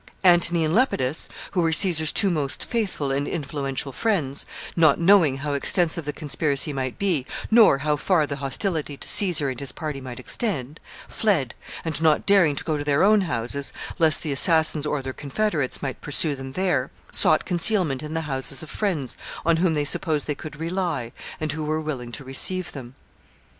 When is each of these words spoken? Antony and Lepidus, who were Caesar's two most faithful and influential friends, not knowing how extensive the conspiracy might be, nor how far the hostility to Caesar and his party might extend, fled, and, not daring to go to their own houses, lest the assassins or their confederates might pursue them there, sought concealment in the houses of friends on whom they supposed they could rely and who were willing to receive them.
Antony 0.23 0.65
and 0.65 0.73
Lepidus, 0.73 1.29
who 1.51 1.61
were 1.61 1.71
Caesar's 1.71 2.11
two 2.11 2.31
most 2.31 2.65
faithful 2.65 3.11
and 3.11 3.27
influential 3.27 3.91
friends, 3.91 4.47
not 4.75 4.99
knowing 4.99 5.37
how 5.37 5.53
extensive 5.53 6.05
the 6.05 6.11
conspiracy 6.11 6.73
might 6.73 6.97
be, 6.97 7.23
nor 7.51 7.77
how 7.77 7.95
far 7.95 8.25
the 8.25 8.37
hostility 8.37 8.97
to 8.97 9.07
Caesar 9.07 9.49
and 9.49 9.59
his 9.59 9.71
party 9.71 10.01
might 10.01 10.19
extend, 10.19 10.79
fled, 11.07 11.53
and, 11.85 12.01
not 12.01 12.25
daring 12.25 12.55
to 12.55 12.63
go 12.63 12.77
to 12.79 12.83
their 12.83 13.03
own 13.03 13.21
houses, 13.21 13.71
lest 13.99 14.23
the 14.23 14.31
assassins 14.31 14.87
or 14.87 15.03
their 15.03 15.13
confederates 15.13 15.83
might 15.83 16.01
pursue 16.01 16.35
them 16.35 16.53
there, 16.53 16.89
sought 17.11 17.45
concealment 17.45 18.01
in 18.01 18.15
the 18.15 18.21
houses 18.21 18.63
of 18.63 18.71
friends 18.71 19.15
on 19.45 19.57
whom 19.57 19.75
they 19.75 19.85
supposed 19.85 20.25
they 20.25 20.33
could 20.33 20.59
rely 20.59 21.11
and 21.39 21.51
who 21.51 21.63
were 21.63 21.79
willing 21.79 22.11
to 22.11 22.23
receive 22.23 22.71
them. 22.71 22.95